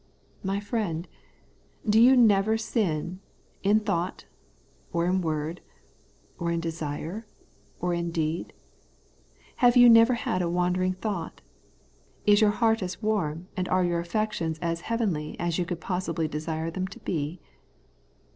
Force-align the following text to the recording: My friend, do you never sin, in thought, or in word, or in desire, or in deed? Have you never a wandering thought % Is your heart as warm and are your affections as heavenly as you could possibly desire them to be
My 0.43 0.59
friend, 0.59 1.07
do 1.87 2.01
you 2.01 2.17
never 2.17 2.57
sin, 2.57 3.19
in 3.61 3.81
thought, 3.81 4.25
or 4.91 5.05
in 5.05 5.21
word, 5.21 5.61
or 6.39 6.49
in 6.49 6.59
desire, 6.59 7.27
or 7.79 7.93
in 7.93 8.09
deed? 8.09 8.51
Have 9.57 9.77
you 9.77 9.87
never 9.89 10.17
a 10.25 10.49
wandering 10.49 10.93
thought 10.93 11.41
% 11.85 12.25
Is 12.25 12.41
your 12.41 12.49
heart 12.49 12.81
as 12.81 13.03
warm 13.03 13.47
and 13.55 13.69
are 13.69 13.83
your 13.85 13.99
affections 13.99 14.57
as 14.57 14.81
heavenly 14.89 15.39
as 15.39 15.59
you 15.59 15.65
could 15.67 15.79
possibly 15.81 16.27
desire 16.27 16.71
them 16.71 16.87
to 16.87 16.99
be 17.01 17.39